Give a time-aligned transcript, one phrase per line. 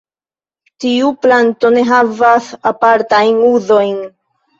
[0.85, 4.01] Tiu planto ne havas apartajn uzojn.